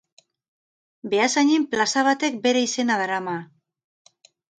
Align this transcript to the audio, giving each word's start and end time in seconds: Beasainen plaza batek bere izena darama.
Beasainen 1.11 1.67
plaza 1.73 2.03
batek 2.07 2.39
bere 2.47 2.63
izena 2.69 2.97
darama. 3.03 3.37